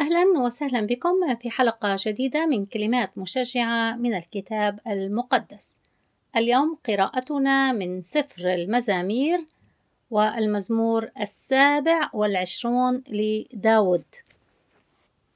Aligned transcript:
أهلا 0.00 0.24
وسهلا 0.38 0.86
بكم 0.86 1.34
في 1.34 1.50
حلقة 1.50 1.96
جديدة 1.98 2.46
من 2.46 2.66
كلمات 2.66 3.18
مشجعة 3.18 3.96
من 3.96 4.14
الكتاب 4.14 4.80
المقدس. 4.86 5.78
اليوم 6.36 6.78
قراءتنا 6.88 7.72
من 7.72 8.02
سفر 8.02 8.54
المزامير 8.54 9.46
والمزمور 10.10 11.10
السابع 11.20 12.10
والعشرون 12.12 13.02
لداود. 13.08 14.04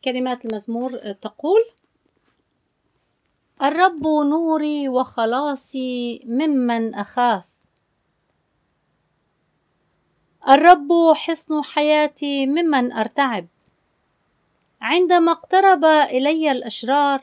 كلمات 0.04 0.44
المزمور 0.44 1.12
تقول: 1.12 1.60
الرب 3.62 4.06
نوري 4.06 4.88
وخلاصي 4.88 6.20
ممن 6.24 6.94
أخاف. 6.94 7.48
الرب 10.48 10.88
حصن 11.14 11.62
حياتي 11.62 12.46
ممن 12.46 12.92
أرتعب. 12.92 13.46
عندما 14.84 15.32
اقترب 15.32 15.84
إلي 15.84 16.50
الأشرار 16.50 17.20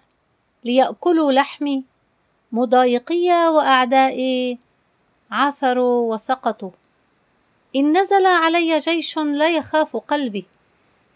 ليأكلوا 0.64 1.32
لحمي 1.32 1.84
مضايقي 2.52 3.50
وأعدائي 3.50 4.58
عثروا 5.32 6.14
وسقطوا. 6.14 6.72
إن 7.76 7.98
نزل 7.98 8.26
علي 8.26 8.78
جيش 8.78 9.18
لا 9.18 9.50
يخاف 9.50 9.98
قلبي. 9.98 10.46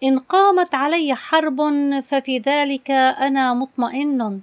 إن 0.03 0.19
قامت 0.19 0.75
علي 0.75 1.15
حرب 1.15 1.61
ففي 2.03 2.37
ذلك 2.37 2.91
أنا 2.91 3.53
مطمئن. 3.53 4.41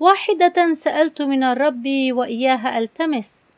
واحدة 0.00 0.74
سألت 0.74 1.22
من 1.22 1.42
الرب 1.42 1.84
وإياها 2.10 2.78
ألتمس 2.78 3.48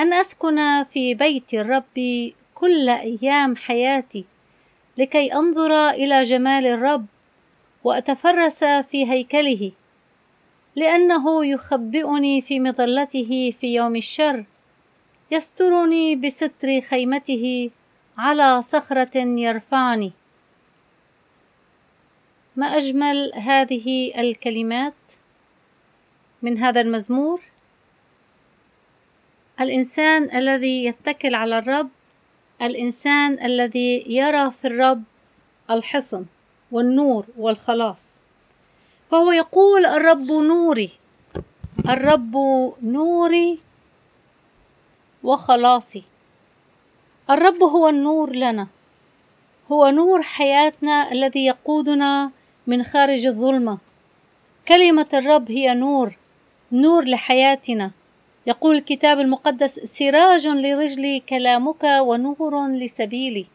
أن 0.00 0.12
أسكن 0.12 0.84
في 0.84 1.14
بيت 1.14 1.54
الرب 1.54 2.32
كل 2.54 2.88
أيام 2.88 3.56
حياتي؟ 3.56 4.24
لكي 4.98 5.32
أنظر 5.34 5.90
إلى 5.90 6.22
جمال 6.22 6.66
الرب 6.66 7.06
وأتفرس 7.84 8.64
في 8.64 9.10
هيكله 9.10 9.72
لأنه 10.76 11.46
يخبئني 11.46 12.42
في 12.42 12.60
مظلته 12.60 13.54
في 13.60 13.74
يوم 13.74 13.96
الشر 13.96 14.44
يسترني 15.30 16.16
بستر 16.16 16.80
خيمته 16.80 17.70
على 18.18 18.62
صخرة 18.62 19.18
يرفعني. 19.18 20.12
ما 22.56 22.66
أجمل 22.66 23.32
هذه 23.34 24.20
الكلمات 24.20 24.94
من 26.42 26.58
هذا 26.58 26.80
المزمور؟ 26.80 27.40
الإنسان 29.60 30.36
الذي 30.36 30.84
يتكل 30.84 31.34
على 31.34 31.58
الرب 31.58 31.90
الإنسان 32.66 33.44
الذي 33.44 34.04
يرى 34.06 34.50
في 34.50 34.64
الرب 34.64 35.02
الحصن 35.70 36.24
والنور 36.72 37.26
والخلاص. 37.38 38.20
فهو 39.10 39.32
يقول 39.32 39.86
الرب 39.86 40.32
نوري 40.32 40.90
الرب 41.88 42.34
نوري 42.82 43.58
وخلاصي. 45.22 46.02
الرب 47.30 47.62
هو 47.62 47.88
النور 47.88 48.32
لنا 48.36 48.66
هو 49.72 49.88
نور 49.88 50.22
حياتنا 50.22 51.12
الذي 51.12 51.46
يقودنا 51.46 52.30
من 52.66 52.82
خارج 52.82 53.26
الظلمة. 53.26 53.78
كلمة 54.68 55.08
الرب 55.14 55.50
هي 55.50 55.74
نور 55.74 56.16
نور 56.72 57.04
لحياتنا. 57.04 57.90
يقول 58.46 58.76
الكتاب 58.76 59.18
المقدس 59.20 59.80
سراج 59.80 60.46
لرجلي 60.46 61.20
كلامك 61.20 61.84
ونور 61.84 62.68
لسبيلي. 62.68 63.46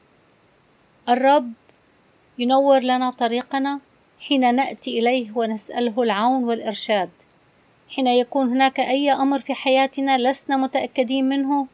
الرب 1.09 1.53
ينور 2.39 2.79
لنا 2.79 3.11
طريقنا 3.11 3.79
حين 4.19 4.55
نأتي 4.55 4.99
إليه 4.99 5.31
ونسأله 5.35 6.03
العون 6.03 6.43
والإرشاد. 6.43 7.09
حين 7.89 8.07
يكون 8.07 8.49
هناك 8.49 8.79
أي 8.79 9.11
أمر 9.11 9.39
في 9.39 9.53
حياتنا 9.53 10.17
لسنا 10.17 10.57
متأكدين 10.57 11.29
منه 11.29 11.67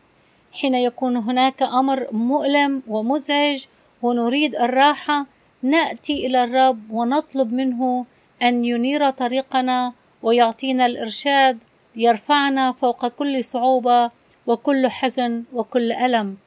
حين 0.54 0.76
يكون 0.76 1.18
هناك 1.18 1.64
أمر 1.64 2.08
مؤلم 2.12 2.84
ومزعج 2.88 3.66
ونريد 4.02 4.56
الراحة 4.56 5.26
نأتي 5.62 6.28
إلى 6.28 6.44
الرب 6.44 6.92
ونطلب 6.92 7.54
منه 7.54 8.06
أن 8.42 8.66
ينير 8.66 9.10
طريقنا 9.10 9.94
ويعطينا 10.24 10.86
الإرشاد 10.86 11.58
يرفعنا 11.96 12.72
فوق 12.72 13.08
كل 13.08 13.44
صعوبة 13.44 14.12
وكل 14.48 14.88
حزن 14.88 15.44
وكل 15.54 15.92
ألم. 15.92 16.38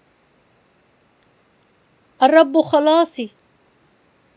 الرب 2.23 2.61
خلاصي. 2.61 3.31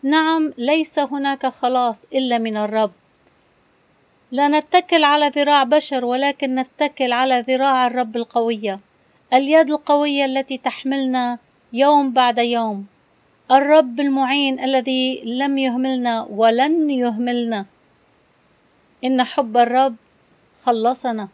نعم 0.03 0.53
ليس 0.57 0.99
هناك 0.99 1.45
خلاص 1.45 2.05
إلا 2.13 2.37
من 2.37 2.57
الرب. 2.57 2.91
لا 4.31 4.47
نتكل 4.47 5.03
على 5.03 5.27
ذراع 5.27 5.63
بشر 5.63 6.05
ولكن 6.05 6.55
نتكل 6.55 7.11
على 7.11 7.41
ذراع 7.47 7.87
الرب 7.87 8.15
القوية. 8.15 8.79
اليد 9.33 9.69
القوية 9.69 10.25
التي 10.25 10.57
تحملنا 10.57 11.37
يوم 11.73 12.11
بعد 12.11 12.37
يوم. 12.37 12.85
الرب 13.51 13.99
المعين 13.99 14.59
الذي 14.59 15.21
لم 15.25 15.57
يهملنا 15.57 16.27
ولن 16.29 16.89
يهملنا. 16.89 17.65
إن 19.03 19.23
حب 19.23 19.57
الرب 19.57 19.95
خلصنا. 20.65 21.27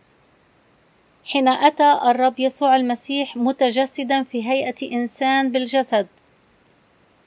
حين 1.26 1.48
أتى 1.48 2.00
الرب 2.06 2.40
يسوع 2.40 2.76
المسيح 2.76 3.38
متجسدا 3.38 4.24
في 4.24 4.50
هيئة 4.50 4.92
إنسان 4.96 5.52
بالجسد 5.52 6.08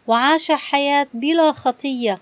وعاش 0.06 0.52
حياة 0.52 1.06
بلا 1.14 1.52
خطية. 1.52 2.18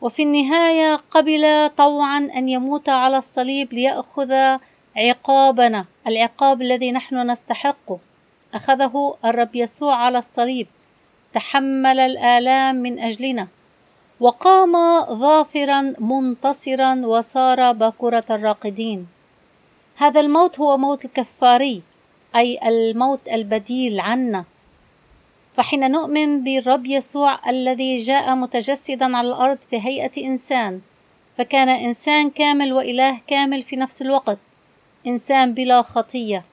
وفي 0.00 0.22
النهاية 0.22 0.96
قبل 0.96 1.68
طوعا 1.76 2.18
أن 2.18 2.48
يموت 2.48 2.88
على 2.88 3.16
الصليب 3.16 3.72
ليأخذ 3.72 4.32
عقابنا 4.96 5.84
العقاب 6.06 6.62
الذي 6.62 6.92
نحن 6.92 7.30
نستحقه 7.30 7.98
أخذه 8.54 9.16
الرب 9.24 9.56
يسوع 9.56 9.96
على 9.96 10.18
الصليب. 10.18 10.66
تحمل 11.32 12.00
الآلام 12.00 12.76
من 12.76 12.98
أجلنا. 12.98 13.48
وقام 14.20 14.74
ظافرا 15.14 15.94
منتصرا 15.98 17.06
وصار 17.06 17.72
باكرة 17.72 18.24
الراقدين. 18.30 19.06
هذا 19.96 20.20
الموت 20.20 20.60
هو 20.60 20.76
موت 20.76 21.04
الكفاري 21.04 21.82
أي 22.36 22.68
الموت 22.68 23.28
البديل 23.28 24.00
عنا. 24.00 24.44
فحين 25.54 25.90
نؤمن 25.90 26.44
بالرب 26.44 26.86
يسوع 26.86 27.50
الذي 27.50 27.96
جاء 27.96 28.34
متجسدا 28.34 29.16
على 29.16 29.28
الأرض 29.28 29.62
في 29.62 29.80
هيئة 29.80 30.26
إنسان 30.26 30.80
فكان 31.32 31.68
إنسان 31.68 32.30
كامل 32.30 32.72
وإله 32.72 33.20
كامل 33.26 33.62
في 33.62 33.76
نفس 33.76 34.02
الوقت 34.02 34.38
إنسان 35.06 35.54
بلا 35.54 35.82
خطية 35.82 36.44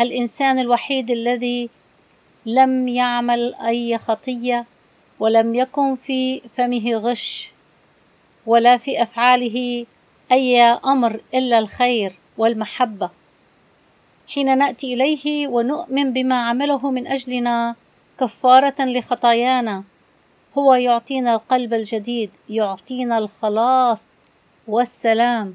الإنسان 0.00 0.58
الوحيد 0.58 1.10
الذي 1.10 1.70
لم 2.46 2.88
يعمل 2.88 3.54
أي 3.54 3.98
خطية. 3.98 4.66
ولم 5.20 5.54
يكن 5.54 5.96
في 5.96 6.40
فمه 6.40 6.94
غش 6.94 7.52
ولا 8.46 8.76
في 8.76 9.02
أفعاله 9.02 9.86
أي 10.32 10.60
أمر 10.62 11.20
إلا 11.34 11.58
الخير 11.58 12.12
والمحبة. 12.38 13.10
حين 14.28 14.58
نأتي 14.58 14.94
إليه 14.94 15.48
ونؤمن 15.48 16.12
بما 16.12 16.40
عمله 16.48 16.90
من 16.90 17.06
أجلنا 17.06 17.76
كفارة 18.20 18.74
لخطايانا 18.80 19.84
هو 20.58 20.74
يعطينا 20.74 21.34
القلب 21.34 21.74
الجديد 21.74 22.30
يعطينا 22.48 23.18
الخلاص 23.18 24.22
والسلام 24.68 25.54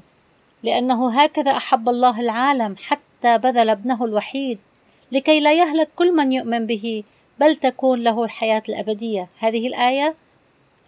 لأنه 0.62 1.22
هكذا 1.22 1.50
أحب 1.50 1.88
الله 1.88 2.20
العالم 2.20 2.76
حتى 2.78 3.38
بذل 3.38 3.70
ابنه 3.70 4.04
الوحيد 4.04 4.58
لكي 5.12 5.40
لا 5.40 5.52
يهلك 5.52 5.88
كل 5.96 6.12
من 6.12 6.32
يؤمن 6.32 6.66
به 6.66 7.02
بل 7.40 7.54
تكون 7.54 8.02
له 8.02 8.24
الحياة 8.24 8.62
الأبدية. 8.68 9.28
هذه 9.38 9.66
الآية 9.66 10.16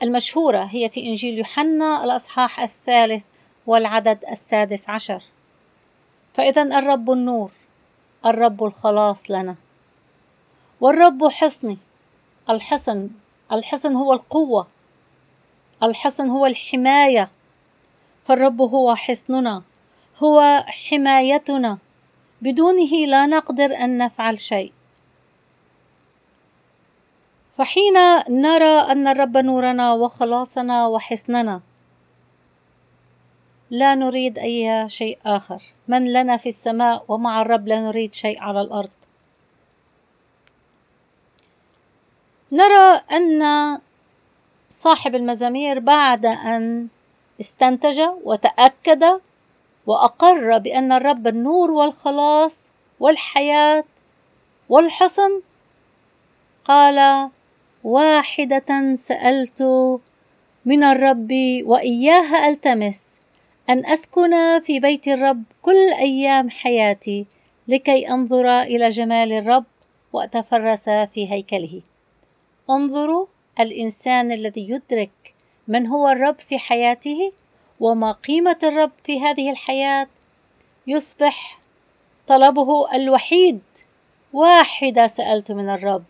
المشهورة 0.02 0.64
هي 0.64 0.88
في 0.88 1.06
إنجيل 1.06 1.38
يوحنا 1.38 2.04
الأصحاح 2.04 2.60
الثالث 2.60 3.24
والعدد 3.66 4.24
السادس 4.30 4.90
عشر. 4.90 5.22
فإذا 6.34 6.62
الرب 6.62 7.10
النور 7.10 7.50
الرب 8.26 8.64
الخلاص 8.64 9.30
لنا. 9.30 9.56
والرب 10.80 11.28
حصني 11.28 11.78
الحصن 12.50 13.10
الحصن 13.52 13.94
هو 13.94 14.12
القوة 14.12 14.66
الحصن 15.82 16.28
هو 16.28 16.46
الحماية. 16.46 17.30
فالرب 18.22 18.60
هو 18.60 18.94
حصننا 18.94 19.62
هو 20.22 20.64
حمايتنا. 20.66 21.78
بدونه 22.42 23.06
لا 23.06 23.26
نقدر 23.26 23.64
أن 23.64 23.98
نفعل 23.98 24.40
شيء. 24.40 24.72
فحين 27.58 27.94
نرى 28.28 28.92
أن 28.92 29.08
الرب 29.08 29.36
نورنا 29.36 29.92
وخلاصنا 29.92 30.86
وحصننا 30.86 31.60
لا 33.70 33.94
نريد 33.94 34.38
اي 34.38 34.88
شيء 34.88 35.18
آخر. 35.26 35.62
من 35.88 36.12
لنا 36.12 36.36
في 36.36 36.48
السماء 36.48 37.04
ومع 37.08 37.42
الرب 37.42 37.68
لا 37.68 37.80
نريد 37.80 38.14
شيء 38.14 38.40
على 38.40 38.60
الأرض. 38.60 38.90
نرى 42.52 43.00
أن 43.12 43.42
صاحب 44.70 45.14
المزامير 45.14 45.78
بعد 45.78 46.26
أن 46.26 46.88
استنتج 47.40 48.00
وتأكد 48.24 49.20
وأقر 49.86 50.58
بأن 50.58 50.92
الرب 50.92 51.26
النور 51.26 51.70
والخلاص 51.70 52.70
والحياة 53.00 53.84
والحصن 54.68 55.40
قال 56.64 57.30
واحدة 57.84 58.94
سألت 58.94 59.62
من 60.64 60.82
الرب 60.82 61.32
وإياها 61.64 62.48
ألتمس 62.48 63.20
أن 63.70 63.86
أسكن 63.86 64.60
في 64.60 64.80
بيت 64.80 65.08
الرب 65.08 65.42
كل 65.62 65.92
أيام 65.98 66.50
حياتي 66.50 67.26
لكي 67.68 68.10
أنظر 68.10 68.60
إلى 68.62 68.88
جمال 68.88 69.32
الرب 69.32 69.64
وأتفرس 70.12 70.88
في 70.88 71.32
هيكله. 71.32 71.82
انظروا 72.70 73.26
الإنسان 73.60 74.32
الذي 74.32 74.70
يدرك 74.70 75.34
من 75.68 75.86
هو 75.86 76.08
الرب 76.08 76.38
في 76.38 76.58
حياته 76.58 77.32
وما 77.80 78.12
قيمة 78.12 78.58
الرب 78.62 78.92
في 79.04 79.20
هذه 79.20 79.50
الحياة 79.50 80.08
يصبح 80.86 81.58
طلبه 82.26 82.94
الوحيد 82.94 83.60
واحدة 84.32 85.06
سألت 85.06 85.52
من 85.52 85.68
الرب 85.68 86.04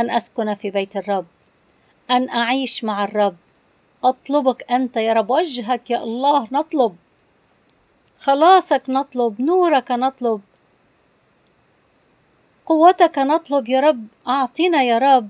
أن 0.00 0.10
أسكن 0.10 0.54
في 0.54 0.70
بيت 0.70 0.96
الرب 0.96 1.26
أن 2.10 2.28
أعيش 2.28 2.84
مع 2.84 3.04
الرب. 3.04 3.36
أطلبك 4.04 4.70
أنت 4.70 4.96
يا 4.96 5.12
رب 5.12 5.30
وجهك 5.30 5.90
يا 5.90 6.02
الله 6.02 6.48
نطلب. 6.52 6.96
خلاصك 8.18 8.82
نطلب 8.88 9.40
نورك 9.40 9.92
نطلب. 9.92 10.40
قوتك 12.66 13.18
نطلب 13.18 13.68
يا 13.68 13.80
رب 13.80 14.06
أعطنا 14.28 14.82
يا 14.82 14.98
رب 14.98 15.28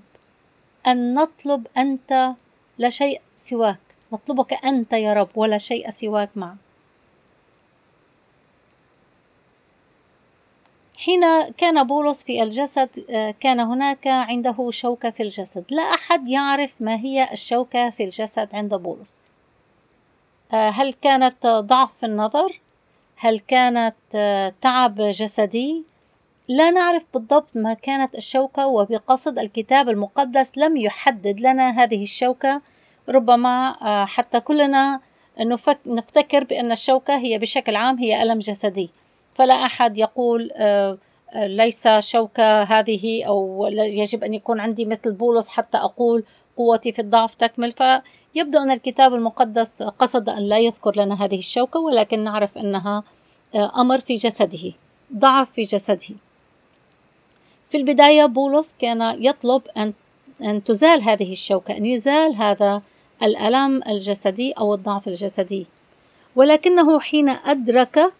أن 0.86 1.14
نطلب 1.14 1.66
أنت 1.76 2.34
لا 2.78 2.88
شيء 2.88 3.20
سواك. 3.36 3.78
نطلبك 4.12 4.52
أنت 4.64 4.92
يا 4.92 5.12
رب 5.12 5.28
ولا 5.34 5.58
شيء 5.58 5.90
سواك 5.90 6.30
معك 6.36 6.69
حين 11.04 11.50
كان 11.56 11.86
بولس 11.86 12.24
في 12.24 12.42
الجسد 12.42 12.88
كان 13.40 13.60
هناك 13.60 14.06
عنده 14.06 14.70
شوكة 14.70 15.10
في 15.10 15.22
الجسد. 15.22 15.64
لا 15.70 15.82
أحد 15.82 16.28
يعرف 16.28 16.74
ما 16.80 16.96
هي 16.96 17.28
الشوكة 17.32 17.90
في 17.90 18.04
الجسد 18.04 18.48
عند 18.52 18.74
بولس. 18.74 19.18
هل 20.50 20.92
كانت 20.92 21.46
ضعف 21.46 21.96
في 21.96 22.06
النظر؟ 22.06 22.60
هل 23.16 23.38
كانت 23.38 23.94
تعب 24.60 25.00
جسدي؟ 25.00 25.84
لا 26.48 26.70
نعرف 26.70 27.04
بالضبط 27.14 27.56
ما 27.56 27.74
كانت 27.74 28.14
الشوكة 28.14 28.66
وبقصد 28.66 29.38
الكتاب 29.38 29.88
المقدس 29.88 30.58
لم 30.58 30.76
يحدد 30.76 31.40
لنا 31.40 31.70
هذه 31.82 32.02
الشوكة. 32.02 32.62
ربما 33.08 33.76
حتى 34.06 34.40
كلنا 34.40 35.00
نفتكر 35.86 36.44
بأن 36.44 36.72
الشوكة 36.72 37.16
هي 37.16 37.38
بشكل 37.38 37.76
عام 37.76 37.98
هي 37.98 38.22
ألم 38.22 38.38
جسدي. 38.38 38.90
فلا 39.34 39.54
أحد 39.54 39.98
يقول 39.98 40.50
آه، 40.54 40.98
آه، 41.32 41.46
ليس 41.46 41.88
شوكة 41.98 42.62
هذه 42.62 43.24
أو 43.24 43.66
يجب 43.72 44.24
أن 44.24 44.34
يكون 44.34 44.60
عندي 44.60 44.84
مثل 44.84 45.12
بولس 45.12 45.48
حتى 45.48 45.78
أقول 45.78 46.24
قوتي 46.56 46.92
في 46.92 46.98
الضعف 46.98 47.34
تكمل. 47.34 47.72
فيبدو 47.72 48.58
أن 48.58 48.70
الكتاب 48.70 49.14
المقدس 49.14 49.82
قصد 49.82 50.28
أن 50.28 50.42
لا 50.48 50.58
يذكر 50.58 50.96
لنا 50.96 51.24
هذه 51.24 51.38
الشوكة 51.38 51.80
ولكن 51.80 52.24
نعرف 52.24 52.58
أنها 52.58 53.02
آه، 53.54 53.80
أمر 53.80 54.00
في 54.00 54.14
جسده 54.14 54.72
ضعف 55.14 55.50
في 55.50 55.62
جسده. 55.62 56.14
في 57.68 57.76
البداية 57.76 58.26
بولس 58.26 58.74
كان 58.78 59.24
يطلب 59.24 59.62
أن 59.76 59.92
أن 60.42 60.64
تزال 60.64 61.02
هذه 61.02 61.32
الشوكة 61.32 61.76
أن 61.76 61.86
يزال 61.86 62.34
هذا 62.34 62.82
الألم 63.22 63.82
الجسدي 63.88 64.52
أو 64.52 64.74
الضعف 64.74 65.08
الجسدي. 65.08 65.66
ولكنه 66.36 67.00
حين 67.00 67.28
أدرك 67.28 68.12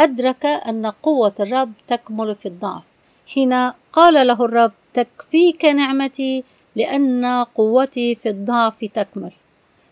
أدرك 0.00 0.46
أن 0.46 0.86
قوة 0.86 1.32
الرب 1.40 1.72
تكمل 1.88 2.34
في 2.34 2.46
الضعف. 2.46 2.84
حين 3.26 3.52
قال 3.92 4.26
له 4.26 4.44
الرب 4.44 4.72
تكفيك 4.94 5.64
نعمتي 5.64 6.44
لأن 6.76 7.44
قوتي 7.54 8.14
في 8.14 8.28
الضعف 8.28 8.84
تكمل. 8.84 9.32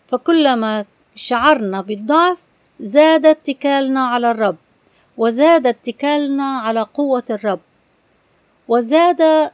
فكلما 0.07 0.85
شعرنا 1.15 1.81
بالضعف 1.81 2.47
زاد 2.79 3.25
اتكالنا 3.25 4.05
على 4.07 4.31
الرب 4.31 4.55
وزاد 5.17 5.67
اتكالنا 5.67 6.59
على 6.59 6.81
قوة 6.81 7.23
الرب 7.29 7.59
وزاد 8.67 9.51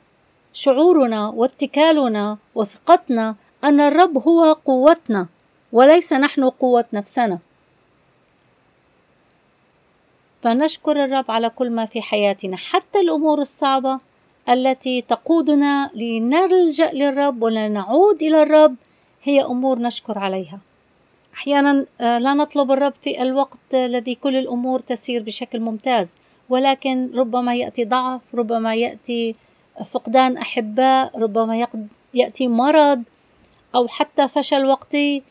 شعورنا 0.54 1.28
واتكالنا 1.30 2.38
وثقتنا 2.56 3.36
أن 3.64 3.80
الرب 3.80 4.18
هو 4.18 4.54
قوتنا 4.54 5.28
وليس 5.72 6.14
نحن 6.14 6.44
قوة 6.50 6.86
نفسنا. 6.94 7.40
فنشكر 10.42 11.06
الرب 11.06 11.32
على 11.32 11.50
كل 11.50 11.70
ما 11.70 11.86
في 11.86 12.02
حياتنا 12.02 12.58
حتى 12.58 13.00
الأمور 13.00 13.42
الصعبة 13.42 14.00
التي 14.50 15.02
تقودنا 15.02 15.92
لنلجأ 15.96 16.92
للرب 16.92 17.44
ولنعود 17.44 18.22
إلى 18.22 18.42
الرب 18.42 18.76
هي 19.24 19.42
أمور 19.42 19.80
نشكر 19.80 20.20
عليها. 20.20 20.60
أحيانا 21.34 21.86
آه، 22.02 22.18
لا 22.18 22.34
نطلب 22.34 22.72
الرب 22.72 22.94
في 23.02 23.22
الوقت 23.22 23.74
الذي 23.74 24.16
كل 24.16 24.36
الأمور 24.36 24.80
تسير 24.80 25.24
بشكل 25.24 25.60
ممتاز 25.60 26.18
ولكن 26.50 27.12
ربما 27.16 27.56
يأتي 27.56 27.86
ضعف 27.86 28.36
ربما 28.36 28.76
يأتي 28.76 29.36
فقدان 29.92 30.38
أحباء 30.38 31.20
ربما 31.20 31.68
يأتي 32.14 32.48
مرض 32.48 33.04
أو 33.76 33.88
حتى 33.88 34.28
فشل 34.28 34.66
وقتي. 34.66 35.24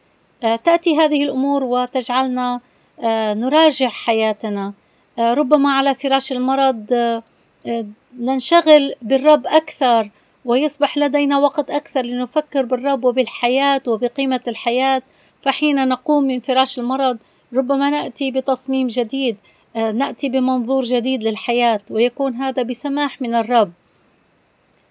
آه، 0.42 0.56
تأتي 0.56 0.96
هذه 0.96 1.22
الأمور 1.22 1.64
وتجعلنا 1.64 2.60
آه، 3.00 3.34
نراجع 3.34 3.88
حياتنا. 3.88 4.72
ربما 5.18 5.72
على 5.72 5.94
فراش 5.94 6.32
المرض 6.32 6.92
آه، 6.92 7.22
آه، 7.66 7.86
ننشغل 8.18 8.94
بالرب 9.02 9.46
أكثر 9.46 10.10
ويصبح 10.44 10.98
لدينا 10.98 11.38
وقت 11.38 11.70
أكثر 11.70 12.02
لنفكر 12.02 12.64
بالرب 12.64 13.04
وبالحياة 13.04 13.82
وبقيمة 13.86 14.40
الحياة. 14.48 15.02
فحين 15.42 15.88
نقوم 15.88 16.24
من 16.24 16.40
فراش 16.40 16.78
المرض 16.78 17.18
ربما 17.54 17.90
نأتي 17.90 18.30
بتصميم 18.30 18.86
جديد 18.86 19.36
نأتي 19.74 20.28
بمنظور 20.28 20.84
جديد 20.84 21.22
للحياة 21.22 21.80
ويكون 21.90 22.34
هذا 22.34 22.62
بسماح 22.62 23.22
من 23.22 23.34
الرب. 23.34 23.72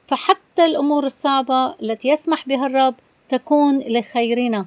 فحتى 0.08 0.66
الأمور 0.66 1.06
الصعبة 1.06 1.76
التي 1.82 2.08
يسمح 2.10 2.48
بها 2.48 2.68
الرب 2.68 2.96
تكون 3.30 3.80
لخيرنا 3.80 4.66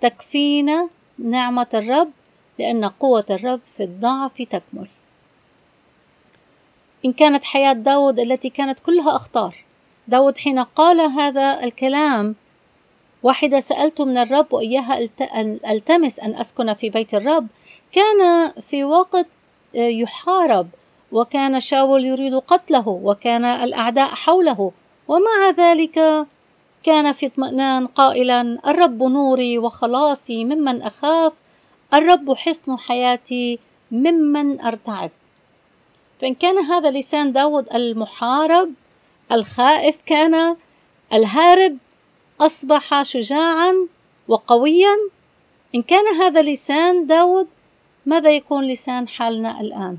تكفينا 0.00 0.88
نعمة 1.18 1.66
الرب 1.74 2.10
لأن 2.58 2.84
قوة 2.84 3.24
الرب 3.30 3.60
في 3.76 3.82
الضعف 3.82 4.42
تكمل. 4.42 4.88
إن 7.04 7.12
كانت 7.12 7.44
حياة 7.44 7.72
داود 7.72 8.20
التي 8.20 8.50
كانت 8.50 8.80
كلها 8.80 9.16
أخطار. 9.16 9.56
داود 10.08 10.38
حين 10.38 10.58
قال 10.58 11.00
هذا 11.00 11.64
الكلام 11.64 12.36
واحدة 13.22 13.60
سألت 13.60 14.00
من 14.00 14.18
الرب 14.18 14.52
وإياها 14.52 15.08
ألتمس 15.70 16.20
أن 16.20 16.34
أسكن 16.34 16.74
في 16.74 16.90
بيت 16.90 17.14
الرب. 17.14 17.46
كان 17.92 18.50
في 18.60 18.84
وقت 18.84 19.26
آه، 19.76 19.78
يحارب 19.78 20.68
وكان 21.12 21.60
شاول 21.60 22.04
يريد 22.04 22.34
قتله 22.34 22.88
وكان 22.88 23.44
الأعداء 23.44 24.08
حوله. 24.08 24.72
ومع 25.08 25.50
ذلك 25.56 26.26
كان 26.82 27.12
في 27.12 27.26
اطمئنان 27.26 27.86
قائلا 27.86 28.58
الرب 28.66 29.02
نوري 29.02 29.58
وخلاصي 29.58 30.44
ممن 30.44 30.82
أخاف. 30.82 31.32
الرب 31.94 32.32
حصن 32.32 32.78
حياتي 32.78 33.58
ممن 33.90 34.60
أرتعب. 34.60 35.10
فإن 36.20 36.34
كان 36.34 36.58
هذا 36.58 36.90
لسان 36.90 37.32
داود 37.32 37.72
المحارب 37.74 38.72
الخائف 39.32 40.02
كان 40.06 40.56
الهارب 41.12 41.78
أصبح 42.40 43.02
شجاعا 43.02 43.74
وقويا. 44.28 44.96
إن 45.74 45.82
كان 45.82 46.14
هذا 46.14 46.42
لسان 46.42 47.06
داود 47.06 47.48
ماذا 48.06 48.30
يكون 48.30 48.64
لسان 48.64 49.08
حالنا 49.08 49.60
الآن؟ 49.60 49.98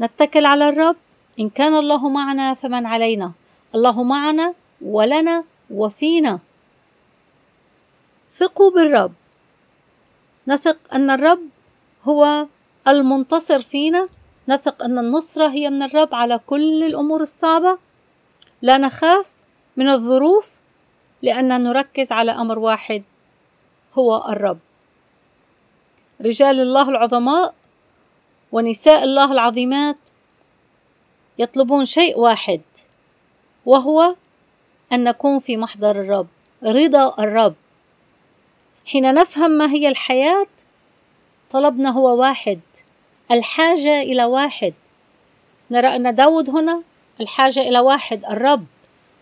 نتكل 0.00 0.46
على 0.46 0.68
الرب. 0.68 0.96
إن 1.40 1.48
كان 1.50 1.74
الله 1.74 2.08
معنا 2.08 2.54
فمن 2.54 2.86
علينا؟ 2.86 3.32
الله 3.74 4.02
معنا 4.02 4.54
ولنا 4.82 5.44
وفينا. 5.70 6.40
ثقوا 8.30 8.70
بالرب. 8.70 9.12
نثق 10.50 10.76
أن 10.92 11.10
الرب 11.10 11.40
هو 12.02 12.46
المنتصر 12.88 13.58
فينا 13.58 14.08
نثق 14.48 14.82
أن 14.82 14.98
النصرة 14.98 15.48
هي 15.48 15.70
من 15.70 15.82
الرب 15.82 16.14
على 16.14 16.40
كل 16.46 16.82
الأمور 16.82 17.20
الصعبة. 17.20 17.78
لا 18.62 18.76
نخاف 18.78 19.32
من 19.76 19.88
الظروف 19.88 20.60
لأن 21.22 21.62
نركز 21.62 22.12
على 22.12 22.32
أمر 22.32 22.58
واحد 22.58 23.02
هو 23.94 24.24
الرب. 24.28 24.58
رجال 26.20 26.60
الله 26.60 26.88
العظماء 26.88 27.54
ونساء 28.52 29.04
الله 29.04 29.32
العظيمات 29.32 29.96
يطلبون 31.38 31.84
شيء 31.84 32.18
واحد 32.18 32.60
وهو 33.66 34.14
أن 34.92 35.04
نكون 35.04 35.38
في 35.38 35.56
محضر 35.56 35.90
الرب 35.90 36.26
رضا 36.62 37.14
الرب. 37.18 37.54
حين 38.86 39.14
نفهم 39.14 39.50
ما 39.50 39.72
هي 39.72 39.88
الحياة 39.88 40.46
طلبنا 41.50 41.90
هو 41.90 42.20
واحد 42.20 42.60
الحاجة 43.30 44.00
إلى 44.02 44.24
واحد. 44.24 44.74
نرى 45.70 45.96
أن 45.96 46.14
داود 46.14 46.50
هنا 46.50 46.82
الحاجة 47.20 47.60
إلى 47.60 47.78
واحد 47.78 48.24
الرب. 48.24 48.64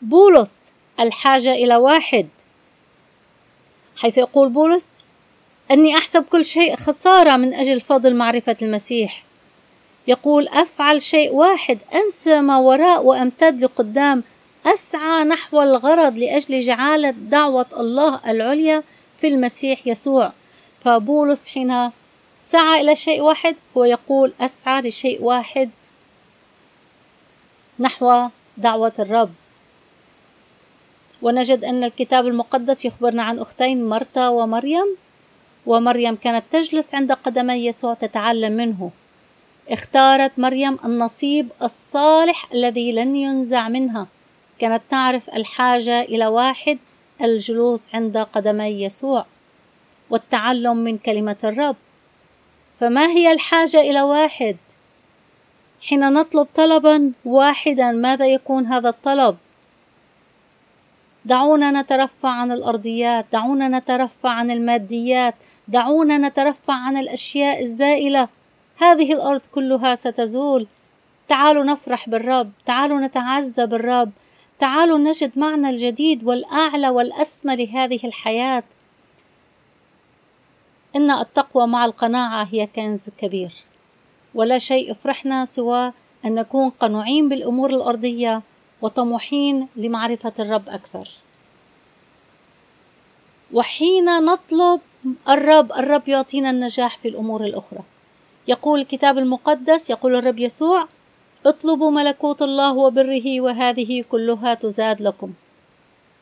بولس 0.02 0.72
الحاجة 1.00 1.52
إلى 1.52 1.76
واحد. 1.76 2.28
حيث 3.96 4.18
يقول 4.18 4.48
بولس 4.48 4.90
أني 5.70 5.96
أحسب 5.96 6.24
كل 6.24 6.44
شيء 6.44 6.76
خسارة 6.76 7.36
من 7.36 7.54
أجل 7.54 7.80
فضل 7.80 8.16
معرفة 8.16 8.56
المسيح. 8.62 9.24
يقول 10.06 10.48
أفعل 10.48 11.02
شيء 11.02 11.32
واحد 11.32 11.78
أنسى 11.94 12.40
ما 12.40 12.58
وراء 12.58 13.04
وأمتد 13.04 13.60
لقدام 13.64 14.24
أسعى 14.66 15.24
نحو 15.24 15.62
الغرض 15.62 16.16
لأجل 16.16 16.60
جعالة 16.60 17.10
دعوة 17.10 17.66
الله 17.76 18.20
العليا 18.26 18.82
في 19.18 19.28
المسيح 19.28 19.86
يسوع. 19.86 20.32
فبولس 20.80 21.48
حين 21.48 21.90
سعى 22.36 22.80
إلى 22.80 22.96
شيء 22.96 23.20
واحد 23.20 23.56
هو 23.76 23.84
يقول 23.84 24.32
أسعى 24.40 24.80
لشيء 24.80 25.22
واحد 25.22 25.70
نحو 27.80 28.28
دعوة 28.56 28.92
الرب. 28.98 29.30
ونجد 31.22 31.64
أن 31.64 31.84
الكتاب 31.84 32.26
المقدس 32.26 32.84
يخبرنا 32.84 33.22
عن 33.22 33.38
أختين 33.38 33.88
مرتا 33.88 34.28
ومريم 34.28 34.96
ومريم 35.66 36.16
كانت 36.16 36.44
تجلس 36.50 36.94
عند 36.94 37.12
قدمي 37.12 37.66
يسوع 37.66 37.94
تتعلم 37.94 38.52
منه. 38.52 38.90
اختارت 39.70 40.38
مريم 40.38 40.78
النصيب 40.84 41.48
الصالح 41.62 42.52
الذي 42.52 42.92
لن 42.92 43.16
ينزع 43.16 43.68
منها. 43.68 44.06
كانت 44.58 44.82
تعرف 44.90 45.30
الحاجة 45.30 46.02
إلى 46.02 46.26
واحد 46.26 46.78
الجلوس 47.22 47.94
عند 47.94 48.18
قدمي 48.18 48.82
يسوع 48.82 49.26
والتعلم 50.10 50.76
من 50.76 50.98
كلمة 50.98 51.36
الرب. 51.44 51.76
فما 52.74 53.06
هي 53.06 53.32
الحاجة 53.32 53.80
إلى 53.80 54.02
واحد؟ 54.02 54.56
حين 55.82 56.12
نطلب 56.12 56.46
طلبا 56.54 57.12
واحدا 57.24 57.92
ماذا 57.92 58.26
يكون 58.26 58.66
هذا 58.66 58.88
الطلب؟ 58.88 59.36
دعونا 61.24 61.70
نترفع 61.70 62.28
عن 62.28 62.52
الأرضيات 62.52 63.26
دعونا 63.32 63.68
نترفع 63.68 64.30
عن 64.30 64.50
الماديات 64.50 65.34
دعونا 65.68 66.18
نترفع 66.18 66.74
عن 66.74 66.96
الأشياء 66.96 67.62
الزائلة. 67.62 68.28
هذه 68.76 69.12
الأرض 69.12 69.40
كلها 69.40 69.94
ستزول. 69.94 70.66
تعالوا 71.28 71.64
نفرح 71.64 72.08
بالرب 72.08 72.50
تعالوا 72.66 73.00
نتعزى 73.00 73.66
بالرب. 73.66 74.10
تعالوا 74.58 74.98
نجد 74.98 75.38
معنى 75.38 75.70
الجديد 75.70 76.24
والأعلى 76.24 76.88
والاسمى 76.88 77.56
لهذه 77.56 78.00
الحياة. 78.04 78.62
إن 80.96 81.10
التقوى 81.10 81.66
مع 81.66 81.84
القناعة 81.84 82.48
هي 82.52 82.66
كنز 82.66 83.10
كبير 83.18 83.52
ولا 84.34 84.58
شيء 84.58 84.90
يفرحنا 84.90 85.44
سوى 85.44 85.92
أن 86.24 86.34
نكون 86.34 86.70
قنوعين 86.70 87.28
بالأمور 87.28 87.70
الأرضية 87.70 88.42
وطموحين 88.82 89.68
لمعرفة 89.76 90.32
الرب 90.38 90.68
أكثر. 90.68 91.08
وحين 93.52 94.04
نطلب 94.24 94.80
الرب 95.28 95.72
الرب 95.72 96.08
يعطينا 96.08 96.50
النجاح 96.50 96.98
في 96.98 97.08
الأمور 97.08 97.44
الأخرى. 97.44 97.80
يقول 98.48 98.80
الكتاب 98.80 99.18
المقدس 99.18 99.90
يقول 99.90 100.16
الرب 100.16 100.38
يسوع 100.38 100.88
اطلبوا 101.48 101.90
ملكوت 101.90 102.42
الله 102.42 102.72
وبره 102.72 103.40
وهذه 103.40 104.04
كلها 104.10 104.54
تزاد 104.54 105.02
لكم. 105.02 105.32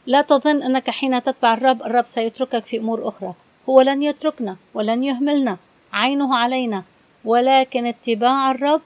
لا 0.07 0.23
تظن 0.23 0.63
أنك 0.63 0.91
حين 0.91 1.23
تتبع 1.23 1.55
الرب 1.55 1.83
الرب 1.83 2.07
سيتركك 2.07 2.67
في 2.67 2.79
أمور 2.79 3.09
أخرى. 3.09 3.35
هو 3.69 3.81
لن 3.81 4.03
يتركنا 4.03 4.57
ولن 4.75 5.05
يهملنا. 5.05 5.57
عينه 5.93 6.37
علينا. 6.37 6.83
ولكن 7.25 7.87
اتباع 7.87 8.51
الرب 8.51 8.83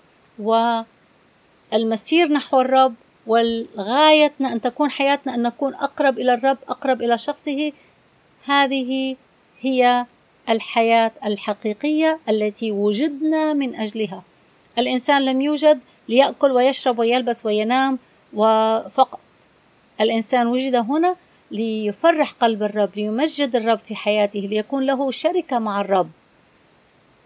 والمسير 1.73 2.33
نحو 2.33 2.61
الرب 2.61 2.95
والغايتنا 3.27 4.53
أن 4.53 4.61
تكون 4.61 4.91
حياتنا 4.91 5.35
أن 5.35 5.43
نكون 5.43 5.75
أقرب 5.75 6.19
إلى 6.19 6.35
الرب 6.35 6.59
أقرب 6.69 7.03
إلى 7.03 7.19
شخصه 7.19 7.73
هذه 8.45 9.17
هي 9.61 10.07
الحياة 10.49 11.13
الحقيقية 11.25 12.21
التي 12.29 12.73
وجدنا 12.73 13.53
من 13.53 13.75
أجلها. 13.75 14.23
الإنسان 14.79 15.25
لم 15.25 15.41
يوجد 15.41 15.81
ليأكل 16.09 16.53
ويشرب 16.53 16.99
ويلبس 16.99 17.47
وينام 17.47 17.99
وفقط. 18.35 19.21
الإنسان 20.01 20.47
وجد 20.47 20.75
هنا 20.75 21.17
ليفرح 21.51 22.33
قلب 22.33 22.63
الرب 22.63 22.91
ليمجد 22.97 23.57
الرب 23.57 23.79
في 23.79 23.95
حياته 23.95 24.41
ليكون 24.41 24.87
له 24.87 25.11
شركة 25.11 25.59
مع 25.59 25.81
الرب. 25.81 26.11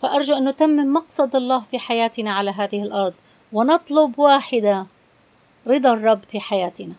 فأرجو 0.03 0.37
أن 0.37 0.49
نتمم 0.49 0.93
مقصد 0.93 1.37
الله 1.37 1.61
في 1.71 1.79
حياتنا 1.79 2.33
على 2.33 2.51
هذه 2.51 2.83
الأرض 2.83 3.15
ونطلب 3.53 4.19
واحدة 4.19 4.87
رضا 5.67 5.93
الرب 5.93 6.21
في 6.31 6.41
حياتنا. 6.41 6.95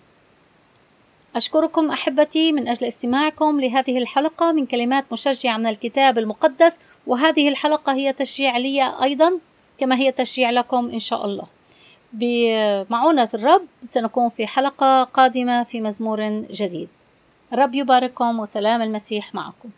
أشكركم 1.36 1.92
أحبتي 1.92 2.52
من 2.52 2.68
أجل 2.68 2.88
استماعكم 2.88 3.62
لهذه 3.62 3.98
الحلقة 3.98 4.52
من 4.52 4.66
كلمات 4.66 5.06
مشجعة 5.12 5.58
من 5.58 5.68
الكتاب 5.68 6.18
المقدس 6.18 6.80
وهذه 7.08 7.50
الحلقة 7.50 7.94
هي 7.94 8.14
تشجيع 8.14 8.58
لي 8.58 9.04
أيضا 9.04 9.40
كما 9.78 9.96
هي 9.96 10.12
تشجيع 10.12 10.50
لكم 10.50 10.90
إن 10.90 11.00
شاء 11.00 11.26
الله. 11.26 11.55
بمعونة 12.20 13.30
الرب 13.34 13.62
سنكون 13.84 14.30
في 14.30 14.48
حلقة 14.48 15.04
قادمة 15.04 15.64
في 15.64 15.82
مزمور 15.82 16.30
جديد. 16.52 16.88
الرب 17.54 17.76
يبارككم 17.76 18.40
وسلام 18.40 18.82
المسيح 18.82 19.36
معكم. 19.36 19.70